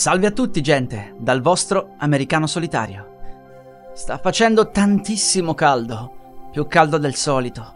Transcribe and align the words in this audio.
Salve 0.00 0.26
a 0.26 0.30
tutti 0.30 0.62
gente, 0.62 1.14
dal 1.18 1.42
vostro 1.42 1.92
americano 1.98 2.46
solitario. 2.46 3.18
Sta 3.92 4.16
facendo 4.16 4.70
tantissimo 4.70 5.52
caldo, 5.52 6.48
più 6.50 6.66
caldo 6.66 6.96
del 6.96 7.14
solito. 7.14 7.74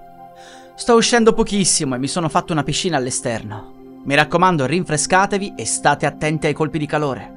Sto 0.74 0.94
uscendo 0.94 1.34
pochissimo 1.34 1.94
e 1.94 1.98
mi 1.98 2.08
sono 2.08 2.30
fatto 2.30 2.54
una 2.54 2.62
piscina 2.62 2.96
all'esterno. 2.96 4.00
Mi 4.04 4.14
raccomando, 4.14 4.64
rinfrescatevi 4.64 5.52
e 5.54 5.66
state 5.66 6.06
attenti 6.06 6.46
ai 6.46 6.54
colpi 6.54 6.78
di 6.78 6.86
calore. 6.86 7.32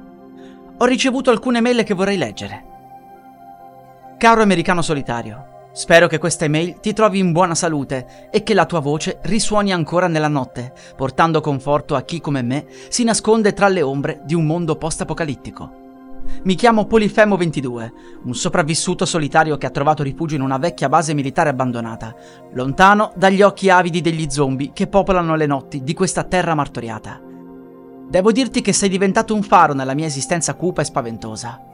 Ho 0.78 0.84
ricevuto 0.86 1.28
alcune 1.28 1.60
mail 1.60 1.84
che 1.84 1.92
vorrei 1.92 2.16
leggere. 2.16 2.64
Caro 4.16 4.40
americano 4.40 4.80
solitario, 4.80 5.47
Spero 5.78 6.08
che 6.08 6.18
questa 6.18 6.44
email 6.44 6.80
ti 6.80 6.92
trovi 6.92 7.20
in 7.20 7.30
buona 7.30 7.54
salute 7.54 8.28
e 8.32 8.42
che 8.42 8.52
la 8.52 8.66
tua 8.66 8.80
voce 8.80 9.20
risuoni 9.22 9.72
ancora 9.72 10.08
nella 10.08 10.26
notte, 10.26 10.72
portando 10.96 11.40
conforto 11.40 11.94
a 11.94 12.02
chi 12.02 12.20
come 12.20 12.42
me 12.42 12.66
si 12.88 13.04
nasconde 13.04 13.52
tra 13.52 13.68
le 13.68 13.80
ombre 13.82 14.20
di 14.24 14.34
un 14.34 14.44
mondo 14.44 14.74
post-apocalittico. 14.74 15.70
Mi 16.42 16.56
chiamo 16.56 16.86
Polifemo 16.86 17.36
22, 17.36 17.92
un 18.24 18.34
sopravvissuto 18.34 19.04
solitario 19.04 19.56
che 19.56 19.66
ha 19.66 19.70
trovato 19.70 20.02
rifugio 20.02 20.34
in 20.34 20.40
una 20.40 20.58
vecchia 20.58 20.88
base 20.88 21.14
militare 21.14 21.50
abbandonata, 21.50 22.12
lontano 22.54 23.12
dagli 23.14 23.40
occhi 23.40 23.70
avidi 23.70 24.00
degli 24.00 24.28
zombie 24.28 24.72
che 24.72 24.88
popolano 24.88 25.36
le 25.36 25.46
notti 25.46 25.84
di 25.84 25.94
questa 25.94 26.24
terra 26.24 26.56
martoriata. 26.56 27.20
Devo 28.08 28.32
dirti 28.32 28.62
che 28.62 28.72
sei 28.72 28.88
diventato 28.88 29.32
un 29.32 29.44
faro 29.44 29.74
nella 29.74 29.94
mia 29.94 30.06
esistenza 30.06 30.54
cupa 30.54 30.82
e 30.82 30.86
spaventosa. 30.86 31.67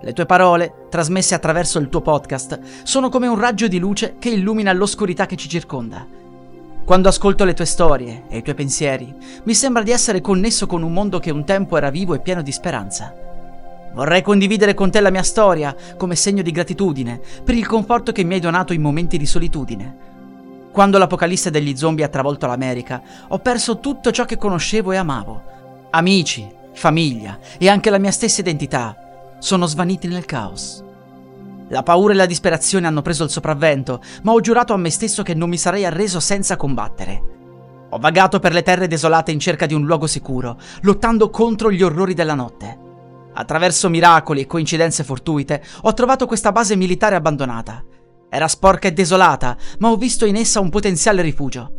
Le 0.00 0.12
tue 0.12 0.26
parole, 0.26 0.86
trasmesse 0.90 1.34
attraverso 1.34 1.80
il 1.80 1.88
tuo 1.88 2.00
podcast, 2.00 2.60
sono 2.84 3.08
come 3.08 3.26
un 3.26 3.38
raggio 3.38 3.66
di 3.66 3.80
luce 3.80 4.14
che 4.20 4.28
illumina 4.28 4.72
l'oscurità 4.72 5.26
che 5.26 5.34
ci 5.34 5.48
circonda. 5.48 6.06
Quando 6.84 7.08
ascolto 7.08 7.44
le 7.44 7.52
tue 7.52 7.64
storie 7.64 8.22
e 8.28 8.38
i 8.38 8.42
tuoi 8.42 8.54
pensieri, 8.54 9.12
mi 9.42 9.54
sembra 9.54 9.82
di 9.82 9.90
essere 9.90 10.20
connesso 10.20 10.68
con 10.68 10.84
un 10.84 10.92
mondo 10.92 11.18
che 11.18 11.32
un 11.32 11.44
tempo 11.44 11.76
era 11.76 11.90
vivo 11.90 12.14
e 12.14 12.20
pieno 12.20 12.42
di 12.42 12.52
speranza. 12.52 13.12
Vorrei 13.92 14.22
condividere 14.22 14.72
con 14.72 14.90
te 14.90 15.00
la 15.00 15.10
mia 15.10 15.24
storia 15.24 15.74
come 15.96 16.14
segno 16.14 16.42
di 16.42 16.52
gratitudine 16.52 17.20
per 17.42 17.56
il 17.56 17.66
conforto 17.66 18.12
che 18.12 18.22
mi 18.22 18.34
hai 18.34 18.40
donato 18.40 18.72
in 18.72 18.80
momenti 18.80 19.18
di 19.18 19.26
solitudine. 19.26 19.96
Quando 20.70 20.98
l'apocalisse 20.98 21.50
degli 21.50 21.76
zombie 21.76 22.04
ha 22.04 22.08
travolto 22.08 22.46
l'America, 22.46 23.02
ho 23.26 23.38
perso 23.40 23.80
tutto 23.80 24.12
ciò 24.12 24.24
che 24.24 24.38
conoscevo 24.38 24.92
e 24.92 24.96
amavo. 24.96 25.42
Amici, 25.90 26.48
famiglia 26.72 27.36
e 27.58 27.68
anche 27.68 27.90
la 27.90 27.98
mia 27.98 28.12
stessa 28.12 28.40
identità 28.40 29.07
sono 29.38 29.66
svaniti 29.66 30.08
nel 30.08 30.24
caos. 30.24 30.84
La 31.70 31.82
paura 31.82 32.14
e 32.14 32.16
la 32.16 32.26
disperazione 32.26 32.86
hanno 32.86 33.02
preso 33.02 33.24
il 33.24 33.30
sopravvento, 33.30 34.00
ma 34.22 34.32
ho 34.32 34.40
giurato 34.40 34.72
a 34.72 34.78
me 34.78 34.90
stesso 34.90 35.22
che 35.22 35.34
non 35.34 35.50
mi 35.50 35.58
sarei 35.58 35.84
arreso 35.84 36.18
senza 36.18 36.56
combattere. 36.56 37.36
Ho 37.90 37.98
vagato 37.98 38.38
per 38.38 38.52
le 38.52 38.62
terre 38.62 38.86
desolate 38.86 39.32
in 39.32 39.38
cerca 39.38 39.66
di 39.66 39.74
un 39.74 39.84
luogo 39.84 40.06
sicuro, 40.06 40.58
lottando 40.82 41.30
contro 41.30 41.70
gli 41.70 41.82
orrori 41.82 42.14
della 42.14 42.34
notte. 42.34 42.86
Attraverso 43.34 43.88
miracoli 43.88 44.40
e 44.40 44.46
coincidenze 44.46 45.04
fortuite, 45.04 45.62
ho 45.82 45.92
trovato 45.94 46.26
questa 46.26 46.52
base 46.52 46.74
militare 46.74 47.16
abbandonata. 47.16 47.84
Era 48.30 48.48
sporca 48.48 48.88
e 48.88 48.92
desolata, 48.92 49.56
ma 49.78 49.90
ho 49.90 49.96
visto 49.96 50.26
in 50.26 50.36
essa 50.36 50.60
un 50.60 50.70
potenziale 50.70 51.22
rifugio. 51.22 51.72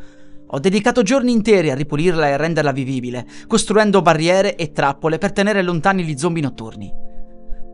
Ho 0.47 0.59
dedicato 0.59 1.03
giorni 1.03 1.31
interi 1.31 1.69
a 1.69 1.75
ripulirla 1.75 2.27
e 2.27 2.31
a 2.31 2.37
renderla 2.37 2.71
vivibile, 2.71 3.25
costruendo 3.47 4.01
barriere 4.01 4.55
e 4.55 4.71
trappole 4.71 5.17
per 5.17 5.31
tenere 5.31 5.61
lontani 5.61 6.03
gli 6.03 6.17
zombie 6.17 6.41
notturni. 6.41 7.07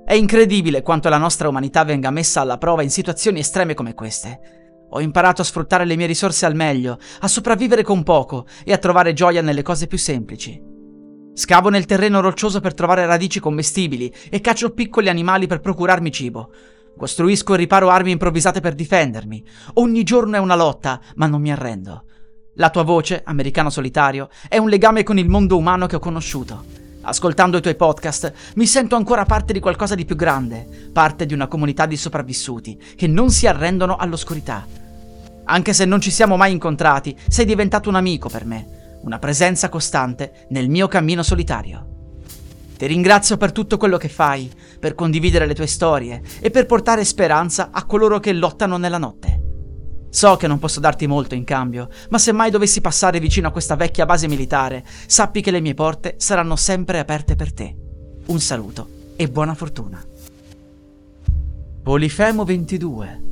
È 0.05 0.13
incredibile 0.13 0.83
quanto 0.83 1.09
la 1.09 1.17
nostra 1.17 1.47
umanità 1.49 1.83
venga 1.83 2.11
messa 2.11 2.41
alla 2.41 2.59
prova 2.59 2.83
in 2.83 2.91
situazioni 2.91 3.39
estreme 3.39 3.73
come 3.73 3.95
queste. 3.95 4.87
Ho 4.91 5.01
imparato 5.01 5.41
a 5.41 5.43
sfruttare 5.43 5.83
le 5.83 5.95
mie 5.95 6.05
risorse 6.05 6.45
al 6.45 6.53
meglio, 6.53 6.99
a 7.21 7.27
sopravvivere 7.27 7.81
con 7.81 8.03
poco 8.03 8.45
e 8.63 8.71
a 8.71 8.77
trovare 8.77 9.13
gioia 9.13 9.41
nelle 9.41 9.63
cose 9.63 9.87
più 9.87 9.97
semplici. 9.97 10.61
Scavo 11.33 11.69
nel 11.69 11.87
terreno 11.87 12.21
roccioso 12.21 12.59
per 12.59 12.75
trovare 12.75 13.07
radici 13.07 13.39
commestibili 13.39 14.13
e 14.29 14.41
caccio 14.41 14.73
piccoli 14.75 15.09
animali 15.09 15.47
per 15.47 15.59
procurarmi 15.59 16.11
cibo. 16.11 16.51
Costruisco 16.95 17.55
e 17.55 17.57
riparo 17.57 17.89
armi 17.89 18.11
improvvisate 18.11 18.59
per 18.61 18.75
difendermi. 18.75 19.43
Ogni 19.73 20.03
giorno 20.03 20.35
è 20.35 20.39
una 20.39 20.55
lotta, 20.55 21.01
ma 21.15 21.25
non 21.25 21.41
mi 21.41 21.51
arrendo. 21.51 22.03
La 22.57 22.69
tua 22.69 22.83
voce, 22.83 23.23
americano 23.25 23.71
solitario, 23.71 24.29
è 24.47 24.59
un 24.59 24.69
legame 24.69 25.01
con 25.01 25.17
il 25.17 25.27
mondo 25.27 25.57
umano 25.57 25.87
che 25.87 25.95
ho 25.95 25.99
conosciuto. 25.99 26.84
Ascoltando 27.07 27.57
i 27.57 27.61
tuoi 27.61 27.75
podcast 27.75 28.33
mi 28.55 28.65
sento 28.65 28.95
ancora 28.95 29.25
parte 29.25 29.53
di 29.53 29.59
qualcosa 29.59 29.93
di 29.93 30.05
più 30.05 30.15
grande, 30.15 30.89
parte 30.91 31.27
di 31.27 31.35
una 31.35 31.45
comunità 31.47 31.85
di 31.85 31.97
sopravvissuti 31.97 32.81
che 32.95 33.05
non 33.05 33.29
si 33.29 33.45
arrendono 33.45 33.95
all'oscurità. 33.95 34.65
Anche 35.43 35.73
se 35.73 35.85
non 35.85 36.01
ci 36.01 36.09
siamo 36.09 36.35
mai 36.35 36.51
incontrati, 36.51 37.15
sei 37.27 37.45
diventato 37.45 37.89
un 37.89 37.95
amico 37.95 38.27
per 38.27 38.45
me, 38.45 38.97
una 39.03 39.19
presenza 39.19 39.69
costante 39.69 40.47
nel 40.49 40.67
mio 40.67 40.87
cammino 40.87 41.21
solitario. 41.21 41.93
Ti 42.75 42.87
ringrazio 42.87 43.37
per 43.37 43.51
tutto 43.51 43.77
quello 43.77 43.97
che 43.97 44.09
fai, 44.09 44.51
per 44.79 44.95
condividere 44.95 45.45
le 45.45 45.53
tue 45.53 45.67
storie 45.67 46.23
e 46.41 46.49
per 46.49 46.65
portare 46.65 47.05
speranza 47.05 47.69
a 47.71 47.85
coloro 47.85 48.19
che 48.19 48.33
lottano 48.33 48.77
nella 48.77 48.97
notte. 48.97 49.34
So 50.15 50.37
che 50.37 50.47
non 50.47 50.59
posso 50.59 50.79
darti 50.79 51.07
molto 51.07 51.35
in 51.35 51.43
cambio, 51.43 51.89
ma 52.07 52.17
se 52.17 52.31
mai 52.31 52.49
dovessi 52.49 52.79
passare 52.79 53.19
vicino 53.19 53.49
a 53.49 53.51
questa 53.51 53.75
vecchia 53.75 54.05
base 54.05 54.29
militare, 54.29 54.81
sappi 55.07 55.41
che 55.41 55.51
le 55.51 55.59
mie 55.59 55.73
porte 55.73 56.15
saranno 56.19 56.55
sempre 56.55 56.99
aperte 56.99 57.35
per 57.35 57.51
te. 57.51 57.75
Un 58.27 58.39
saluto 58.39 58.87
e 59.17 59.27
buona 59.27 59.53
fortuna. 59.55 60.01
Polifemo 61.83 62.45
22. 62.45 63.23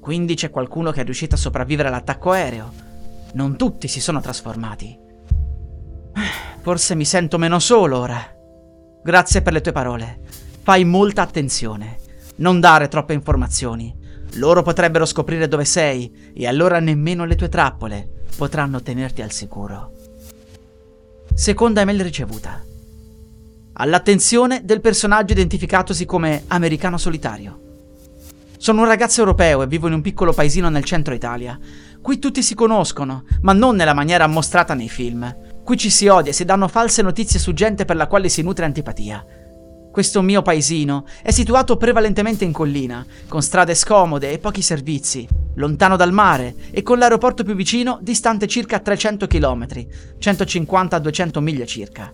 Quindi 0.00 0.34
c'è 0.34 0.50
qualcuno 0.50 0.90
che 0.90 1.02
è 1.02 1.04
riuscito 1.04 1.36
a 1.36 1.38
sopravvivere 1.38 1.86
all'attacco 1.86 2.32
aereo. 2.32 2.72
Non 3.34 3.56
tutti 3.56 3.86
si 3.86 4.00
sono 4.00 4.20
trasformati. 4.20 4.98
Forse 6.60 6.96
mi 6.96 7.04
sento 7.04 7.38
meno 7.38 7.60
solo 7.60 7.96
ora. 7.96 8.20
Grazie 9.04 9.40
per 9.40 9.52
le 9.52 9.60
tue 9.60 9.70
parole. 9.70 10.18
Fai 10.62 10.84
molta 10.84 11.22
attenzione. 11.22 11.98
Non 12.38 12.58
dare 12.58 12.88
troppe 12.88 13.12
informazioni. 13.12 13.97
Loro 14.34 14.62
potrebbero 14.62 15.04
scoprire 15.04 15.48
dove 15.48 15.64
sei 15.64 16.32
e 16.34 16.46
allora 16.46 16.80
nemmeno 16.80 17.24
le 17.24 17.34
tue 17.34 17.48
trappole 17.48 18.08
potranno 18.36 18.82
tenerti 18.82 19.22
al 19.22 19.32
sicuro. 19.32 19.92
Seconda 21.34 21.80
email 21.80 22.02
ricevuta. 22.02 22.62
All'attenzione 23.74 24.62
del 24.64 24.80
personaggio 24.80 25.32
identificatosi 25.32 26.04
come 26.04 26.44
americano 26.48 26.98
solitario. 26.98 27.60
Sono 28.58 28.82
un 28.82 28.88
ragazzo 28.88 29.20
europeo 29.20 29.62
e 29.62 29.68
vivo 29.68 29.86
in 29.86 29.92
un 29.92 30.00
piccolo 30.02 30.32
paesino 30.32 30.68
nel 30.68 30.84
centro 30.84 31.14
Italia. 31.14 31.56
Qui 32.00 32.18
tutti 32.18 32.42
si 32.42 32.56
conoscono, 32.56 33.24
ma 33.42 33.52
non 33.52 33.76
nella 33.76 33.94
maniera 33.94 34.26
mostrata 34.26 34.74
nei 34.74 34.88
film. 34.88 35.32
Qui 35.62 35.76
ci 35.76 35.90
si 35.90 36.08
odia 36.08 36.32
e 36.32 36.34
si 36.34 36.44
danno 36.44 36.66
false 36.66 37.02
notizie 37.02 37.38
su 37.38 37.52
gente 37.52 37.84
per 37.84 37.94
la 37.94 38.08
quale 38.08 38.28
si 38.28 38.42
nutre 38.42 38.64
antipatia. 38.64 39.24
Questo 39.98 40.22
mio 40.22 40.42
paesino 40.42 41.06
è 41.24 41.32
situato 41.32 41.76
prevalentemente 41.76 42.44
in 42.44 42.52
collina, 42.52 43.04
con 43.26 43.42
strade 43.42 43.74
scomode 43.74 44.30
e 44.30 44.38
pochi 44.38 44.62
servizi, 44.62 45.26
lontano 45.56 45.96
dal 45.96 46.12
mare 46.12 46.54
e 46.70 46.82
con 46.82 46.98
l'aeroporto 46.98 47.42
più 47.42 47.56
vicino 47.56 47.98
distante 48.00 48.46
circa 48.46 48.78
300 48.78 49.26
km, 49.26 49.66
150-200 50.20 51.40
miglia 51.40 51.64
circa. 51.64 52.12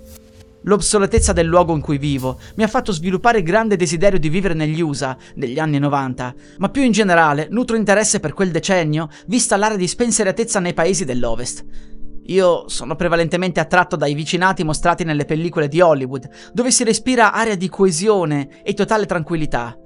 L'obsoletezza 0.62 1.34
del 1.34 1.46
luogo 1.46 1.74
in 1.74 1.82
cui 1.82 1.98
vivo 1.98 2.38
mi 2.54 2.62
ha 2.62 2.68
fatto 2.68 2.90
sviluppare 2.90 3.42
grande 3.42 3.76
desiderio 3.76 4.18
di 4.18 4.30
vivere 4.30 4.54
negli 4.54 4.80
USA 4.80 5.14
negli 5.34 5.58
anni 5.58 5.78
90, 5.78 6.34
ma 6.56 6.70
più 6.70 6.80
in 6.80 6.92
generale 6.92 7.48
nutro 7.50 7.76
interesse 7.76 8.18
per 8.18 8.32
quel 8.32 8.50
decennio 8.50 9.10
vista 9.26 9.58
l'area 9.58 9.76
di 9.76 9.86
spensieratezza 9.86 10.58
nei 10.58 10.72
paesi 10.72 11.04
dell'Ovest. 11.04 11.93
Io 12.26 12.68
sono 12.68 12.96
prevalentemente 12.96 13.60
attratto 13.60 13.96
dai 13.96 14.14
vicinati 14.14 14.64
mostrati 14.64 15.04
nelle 15.04 15.26
pellicole 15.26 15.68
di 15.68 15.80
Hollywood, 15.80 16.28
dove 16.52 16.70
si 16.70 16.84
respira 16.84 17.32
aria 17.32 17.56
di 17.56 17.68
coesione 17.68 18.62
e 18.62 18.72
totale 18.72 19.04
tranquillità. 19.06 19.76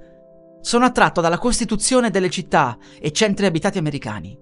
Sono 0.61 0.85
attratto 0.85 1.21
dalla 1.21 1.37
costituzione 1.37 2.09
delle 2.09 2.29
città 2.29 2.77
e 2.99 3.11
centri 3.11 3.45
abitati 3.45 3.77
americani. 3.77 4.37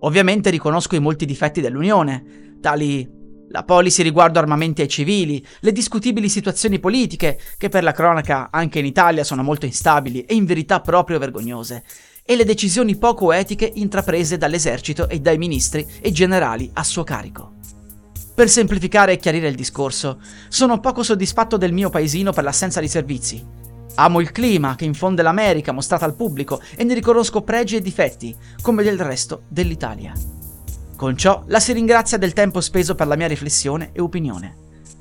Ovviamente 0.00 0.50
riconosco 0.50 0.94
i 0.94 1.00
molti 1.00 1.24
difetti 1.24 1.60
dell'Unione, 1.60 2.58
tali 2.60 3.22
la 3.48 3.62
policy 3.62 4.02
riguardo 4.02 4.38
armamenti 4.38 4.82
ai 4.82 4.88
civili, 4.88 5.44
le 5.60 5.72
discutibili 5.72 6.28
situazioni 6.28 6.80
politiche, 6.80 7.38
che 7.56 7.68
per 7.68 7.82
la 7.82 7.92
cronaca 7.92 8.48
anche 8.50 8.80
in 8.80 8.84
Italia 8.84 9.22
sono 9.22 9.42
molto 9.42 9.64
instabili 9.64 10.22
e 10.22 10.34
in 10.34 10.44
verità 10.44 10.80
proprio 10.80 11.18
vergognose, 11.18 11.84
e 12.26 12.36
le 12.36 12.44
decisioni 12.44 12.96
poco 12.96 13.32
etiche 13.32 13.70
intraprese 13.74 14.38
dall'esercito 14.38 15.10
e 15.10 15.20
dai 15.20 15.36
ministri 15.36 15.86
e 16.00 16.10
generali 16.10 16.70
a 16.72 16.82
suo 16.82 17.04
carico. 17.04 17.52
Per 18.34 18.48
semplificare 18.48 19.12
e 19.12 19.16
chiarire 19.18 19.48
il 19.48 19.54
discorso, 19.54 20.18
sono 20.48 20.80
poco 20.80 21.02
soddisfatto 21.02 21.58
del 21.58 21.74
mio 21.74 21.90
paesino 21.90 22.32
per 22.32 22.42
l'assenza 22.42 22.80
di 22.80 22.88
servizi. 22.88 23.44
Amo 23.96 24.20
il 24.20 24.32
clima 24.32 24.74
che 24.74 24.86
infonde 24.86 25.22
l'America 25.22 25.70
mostrata 25.70 26.06
al 26.06 26.16
pubblico 26.16 26.60
e 26.74 26.82
ne 26.82 26.94
riconosco 26.94 27.42
pregi 27.42 27.76
e 27.76 27.82
difetti, 27.82 28.34
come 28.62 28.82
del 28.82 28.98
resto 28.98 29.42
dell'Italia. 29.48 30.12
Con 30.96 31.16
ciò 31.16 31.44
la 31.46 31.60
si 31.60 31.72
ringrazia 31.72 32.16
del 32.16 32.32
tempo 32.32 32.60
speso 32.60 32.94
per 32.94 33.06
la 33.06 33.16
mia 33.16 33.28
riflessione 33.28 33.90
e 33.92 34.00
opinione. 34.00 34.56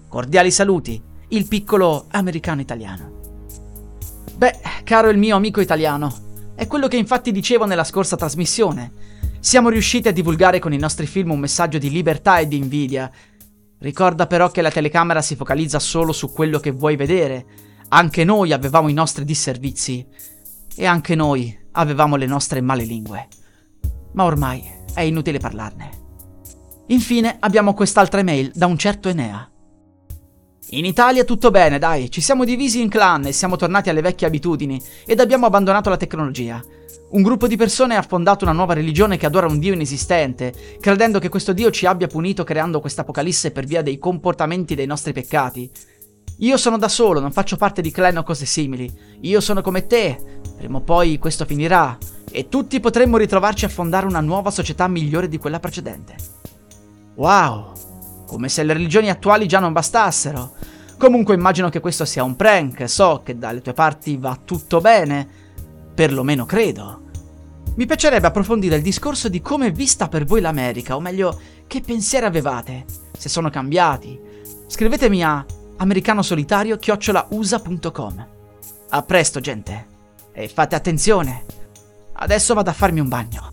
Cordiali 0.09 0.51
saluti, 0.51 1.01
il 1.29 1.47
piccolo 1.47 2.05
americano 2.11 2.61
italiano. 2.61 3.21
Beh, 4.35 4.59
caro 4.83 5.09
il 5.09 5.17
mio 5.17 5.35
amico 5.35 5.61
italiano, 5.61 6.32
è 6.55 6.67
quello 6.67 6.87
che 6.87 6.97
infatti 6.97 7.31
dicevo 7.31 7.65
nella 7.65 7.83
scorsa 7.83 8.15
trasmissione. 8.15 8.91
Siamo 9.39 9.69
riusciti 9.69 10.07
a 10.07 10.13
divulgare 10.13 10.59
con 10.59 10.71
i 10.71 10.77
nostri 10.77 11.05
film 11.07 11.31
un 11.31 11.39
messaggio 11.39 11.77
di 11.77 11.89
libertà 11.89 12.37
e 12.37 12.47
di 12.47 12.57
invidia. 12.57 13.11
Ricorda 13.79 14.27
però 14.27 14.49
che 14.51 14.61
la 14.61 14.71
telecamera 14.71 15.21
si 15.21 15.35
focalizza 15.35 15.79
solo 15.79 16.11
su 16.11 16.31
quello 16.31 16.59
che 16.59 16.71
vuoi 16.71 16.95
vedere. 16.95 17.45
Anche 17.89 18.23
noi 18.23 18.53
avevamo 18.53 18.87
i 18.87 18.93
nostri 18.93 19.25
disservizi. 19.25 20.05
E 20.75 20.85
anche 20.85 21.15
noi 21.15 21.55
avevamo 21.71 22.15
le 22.15 22.25
nostre 22.25 22.61
male 22.61 22.83
lingue. 22.83 23.27
Ma 24.13 24.23
ormai 24.23 24.63
è 24.93 25.01
inutile 25.01 25.39
parlarne. 25.39 25.89
Infine 26.87 27.37
abbiamo 27.39 27.73
quest'altra 27.73 28.19
email 28.19 28.51
da 28.53 28.67
un 28.67 28.77
certo 28.77 29.09
Enea. 29.09 29.49
In 30.69 30.85
Italia 30.85 31.23
tutto 31.23 31.51
bene, 31.51 31.77
dai, 31.77 32.09
ci 32.09 32.21
siamo 32.21 32.45
divisi 32.45 32.81
in 32.81 32.89
clan 32.89 33.25
e 33.25 33.31
siamo 33.31 33.57
tornati 33.57 33.89
alle 33.89 34.01
vecchie 34.01 34.27
abitudini 34.27 34.81
ed 35.05 35.19
abbiamo 35.19 35.45
abbandonato 35.45 35.89
la 35.89 35.97
tecnologia. 35.97 36.63
Un 37.09 37.21
gruppo 37.21 37.47
di 37.47 37.57
persone 37.57 37.95
ha 37.95 38.01
fondato 38.01 38.43
una 38.43 38.53
nuova 38.53 38.73
religione 38.73 39.17
che 39.17 39.27
adora 39.27 39.45
un 39.45 39.59
dio 39.59 39.73
inesistente, 39.73 40.51
credendo 40.79 41.19
che 41.19 41.29
questo 41.29 41.53
dio 41.53 41.69
ci 41.69 41.85
abbia 41.85 42.07
punito 42.07 42.43
creando 42.43 42.79
questa 42.79 43.01
apocalisse 43.01 43.51
per 43.51 43.65
via 43.65 43.83
dei 43.83 43.99
comportamenti 43.99 44.73
dei 44.73 44.87
nostri 44.87 45.13
peccati. 45.13 45.69
Io 46.37 46.57
sono 46.57 46.79
da 46.79 46.87
solo, 46.87 47.19
non 47.19 47.31
faccio 47.31 47.55
parte 47.55 47.81
di 47.81 47.91
clan 47.91 48.17
o 48.17 48.23
cose 48.23 48.45
simili. 48.45 48.91
Io 49.21 49.41
sono 49.41 49.61
come 49.61 49.85
te. 49.85 50.39
Prima 50.57 50.77
o 50.77 50.81
poi 50.81 51.19
questo 51.19 51.45
finirà 51.45 51.95
e 52.31 52.49
tutti 52.49 52.79
potremmo 52.79 53.17
ritrovarci 53.17 53.65
a 53.65 53.69
fondare 53.69 54.07
una 54.07 54.21
nuova 54.21 54.49
società 54.49 54.87
migliore 54.87 55.27
di 55.27 55.37
quella 55.37 55.59
precedente. 55.59 56.15
Wow, 57.15 57.73
come 58.33 58.49
se 58.49 58.63
le 58.63 58.73
religioni 58.73 59.11
attuali 59.11 59.47
già 59.47 59.59
non 59.59 59.73
bastassero. 59.73 60.53
Comunque 60.97 61.35
immagino 61.35 61.69
che 61.69 61.79
questo 61.79 62.03
sia 62.03 62.23
un 62.23 62.35
prank, 62.35 62.89
so 62.89 63.21
che 63.23 63.37
dalle 63.37 63.61
tue 63.61 63.73
parti 63.73 64.17
va 64.17 64.35
tutto 64.43 64.81
bene, 64.81 65.27
perlomeno 65.93 66.45
credo. 66.45 67.01
Mi 67.75 67.85
piacerebbe 67.85 68.25
approfondire 68.25 68.77
il 68.77 68.81
discorso 68.81 69.29
di 69.29 69.39
come 69.41 69.67
è 69.67 69.71
vista 69.71 70.07
per 70.07 70.25
voi 70.25 70.41
l'America, 70.41 70.95
o 70.95 70.99
meglio, 70.99 71.39
che 71.67 71.81
pensieri 71.81 72.25
avevate, 72.25 72.85
se 73.15 73.29
sono 73.29 73.51
cambiati. 73.51 74.19
Scrivetemi 74.65 75.23
a 75.23 75.45
americanosolitario-usa.com. 75.77 78.27
A 78.89 79.01
presto, 79.03 79.39
gente. 79.39 79.85
E 80.33 80.47
fate 80.47 80.75
attenzione. 80.75 81.45
Adesso 82.13 82.55
vado 82.55 82.71
a 82.71 82.73
farmi 82.73 82.99
un 82.99 83.07
bagno. 83.07 83.52